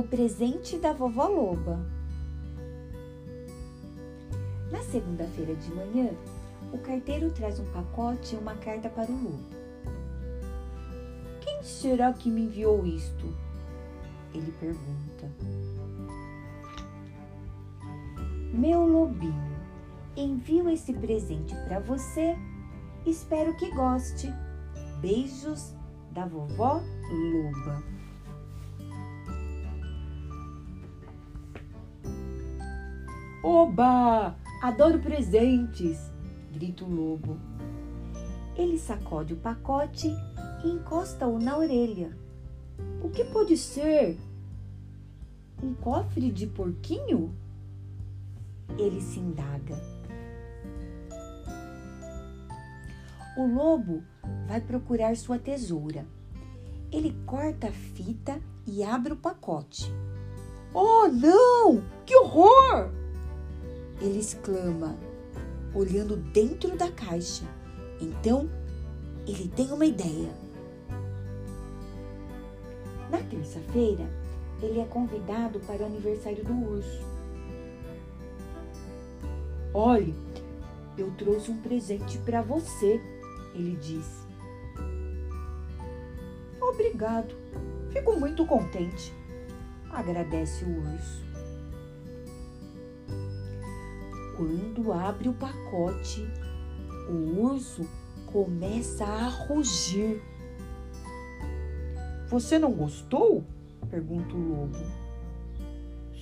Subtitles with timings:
[0.00, 1.78] o presente da vovó Loba.
[4.70, 6.10] Na segunda-feira de manhã,
[6.72, 9.44] o carteiro traz um pacote e uma carta para o lobo.
[11.42, 13.26] Quem será que me enviou isto?
[14.32, 15.30] Ele pergunta.
[18.54, 19.54] Meu lobinho,
[20.16, 22.38] envio esse presente para você.
[23.04, 24.32] Espero que goste.
[25.02, 25.74] Beijos
[26.10, 26.80] da vovó
[27.12, 27.99] Loba.
[33.42, 34.36] Oba!
[34.62, 36.10] Adoro presentes!
[36.52, 37.38] grita o lobo.
[38.54, 40.08] Ele sacode o pacote
[40.62, 42.14] e encosta-o na orelha.
[43.02, 44.18] O que pode ser?
[45.62, 47.34] Um cofre de porquinho?
[48.78, 49.78] Ele se indaga.
[53.38, 54.02] O lobo
[54.46, 56.04] vai procurar sua tesoura.
[56.92, 59.90] Ele corta a fita e abre o pacote.
[60.74, 61.82] Oh, não!
[62.04, 62.99] Que horror!
[64.00, 64.96] Ele exclama,
[65.74, 67.44] olhando dentro da caixa.
[68.00, 68.48] Então,
[69.26, 70.32] ele tem uma ideia.
[73.10, 74.08] Na terça-feira,
[74.62, 77.00] ele é convidado para o aniversário do urso.
[79.72, 80.14] Olhe,
[80.98, 83.00] eu trouxe um presente para você,
[83.54, 84.20] ele disse.
[86.60, 87.34] Obrigado,
[87.90, 89.12] fico muito contente,
[89.90, 91.29] agradece o urso.
[94.40, 96.26] Quando abre o pacote,
[97.10, 97.86] o urso
[98.24, 100.22] começa a rugir.
[102.26, 103.44] Você não gostou?
[103.90, 104.78] pergunta o lobo.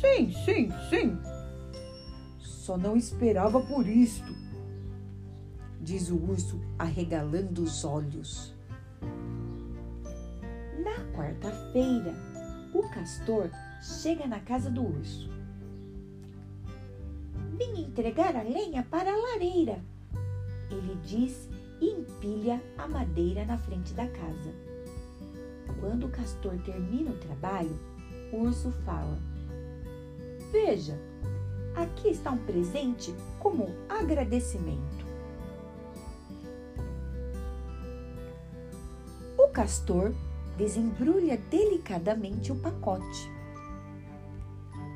[0.00, 1.18] Sim, sim, sim.
[2.38, 4.32] Só não esperava por isto,
[5.80, 8.54] diz o urso arregalando os olhos.
[10.84, 12.14] Na quarta-feira,
[12.72, 13.50] o castor
[13.82, 15.33] chega na casa do urso.
[17.56, 19.80] Vim entregar a lenha para a lareira,
[20.68, 21.48] ele diz
[21.80, 24.52] e empilha a madeira na frente da casa.
[25.78, 27.78] Quando o castor termina o trabalho,
[28.32, 29.16] o urso fala:
[30.50, 30.98] Veja,
[31.76, 35.04] aqui está um presente como agradecimento.
[39.38, 40.12] O castor
[40.56, 43.30] desembrulha delicadamente o pacote.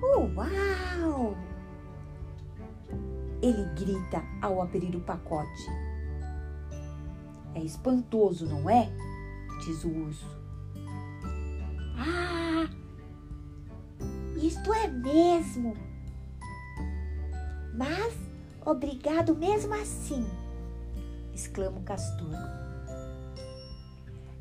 [0.03, 1.37] Uau!
[3.41, 5.67] Ele grita ao abrir o pacote.
[7.55, 8.91] É espantoso, não é?
[9.65, 10.27] Diz o urso.
[11.97, 12.69] Ah!
[14.37, 15.77] Isto é mesmo!
[17.75, 18.15] Mas
[18.65, 20.27] obrigado mesmo assim!
[21.33, 22.35] exclama o castor.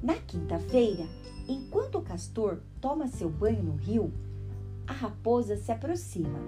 [0.01, 1.05] Na quinta-feira,
[1.47, 4.11] enquanto o castor toma seu banho no rio,
[4.87, 6.39] a raposa se aproxima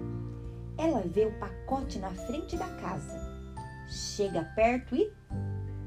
[0.79, 3.19] ela vê o pacote na frente da casa.
[3.89, 5.11] Chega perto e.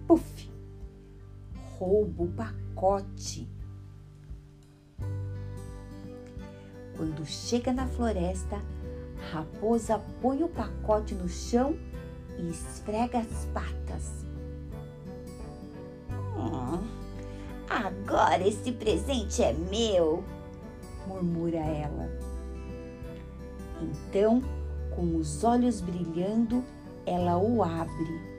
[0.06, 0.52] Puf!
[1.78, 3.48] Rouba o pacote.
[6.94, 8.56] Quando chega na floresta,
[9.18, 11.74] a raposa põe o pacote no chão
[12.38, 14.26] e esfrega as patas.
[16.36, 16.82] Oh,
[17.68, 20.22] agora esse presente é meu,
[21.06, 22.10] murmura ela.
[23.80, 24.42] Então
[24.94, 26.64] com os olhos brilhando,
[27.06, 28.32] ela o abre.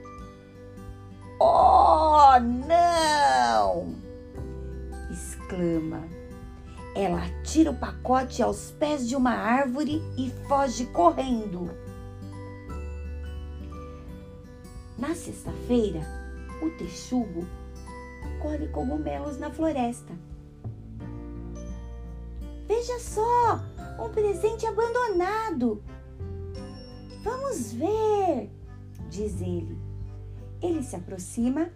[1.40, 3.94] Oh, não!
[5.14, 6.02] exclama.
[6.94, 11.70] Ela tira o pacote aos pés de uma árvore e foge correndo.
[14.96, 16.00] Na sexta-feira,
[16.62, 17.44] o texugo
[18.40, 20.12] colhe cogumelos na floresta.
[22.66, 23.60] Veja só,
[23.98, 25.82] um presente abandonado,
[27.24, 28.50] Vamos ver,
[29.08, 29.78] diz ele.
[30.60, 31.70] Ele se aproxima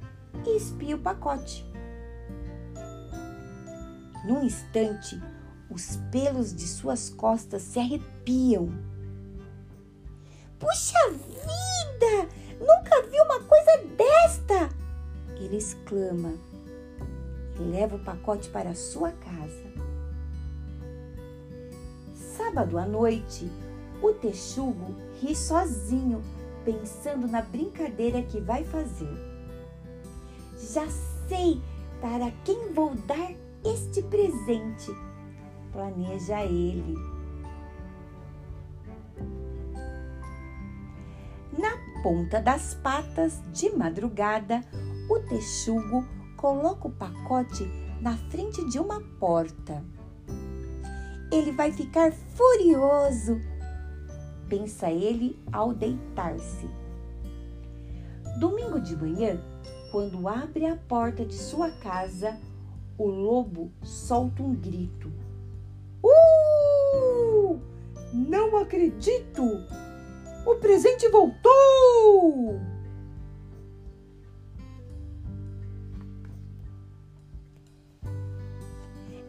[0.46, 1.64] e espia o pacote.
[4.26, 5.18] Num instante,
[5.70, 8.68] os pelos de suas costas se arrepiam.
[10.58, 12.28] Puxa vida!
[12.60, 14.68] Nunca vi uma coisa desta!
[15.36, 16.34] Ele exclama
[17.58, 19.72] e leva o pacote para sua casa.
[22.36, 23.50] Sábado à noite,
[24.02, 26.22] o texugo ri sozinho,
[26.64, 29.16] pensando na brincadeira que vai fazer.
[30.72, 30.86] Já
[31.28, 31.60] sei
[32.00, 33.32] para quem vou dar
[33.64, 34.90] este presente,
[35.72, 36.94] planeja ele.
[41.58, 44.62] Na ponta das patas, de madrugada,
[45.10, 46.04] o texugo
[46.36, 47.64] coloca o pacote
[48.00, 49.82] na frente de uma porta.
[51.30, 53.40] ele vai ficar furioso,
[54.48, 56.68] pensa ele ao deitar-se.
[58.38, 59.40] Domingo de manhã,
[59.90, 62.38] quando abre a porta de sua casa,
[62.96, 65.12] o lobo solta um grito.
[66.02, 67.60] Uh!
[68.12, 69.42] Não acredito!
[70.46, 72.60] O presente voltou!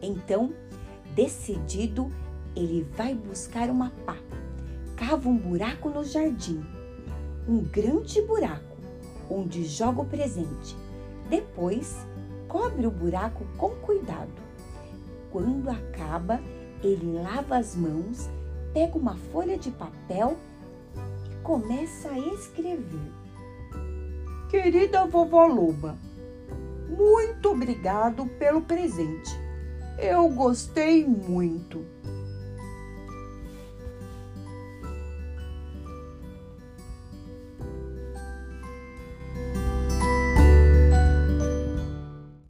[0.02, 0.54] Então,
[1.14, 2.10] decidido,
[2.56, 4.16] ele vai buscar uma pá.
[5.00, 6.62] Cava um buraco no jardim,
[7.48, 8.76] um grande buraco,
[9.30, 10.76] onde joga o presente.
[11.30, 12.06] Depois,
[12.46, 14.30] cobre o buraco com cuidado.
[15.32, 16.38] Quando acaba,
[16.82, 18.28] ele lava as mãos,
[18.74, 20.36] pega uma folha de papel
[21.30, 23.10] e começa a escrever.
[24.50, 25.96] Querida vovó Loba,
[26.90, 29.30] muito obrigado pelo presente.
[29.98, 31.86] Eu gostei muito.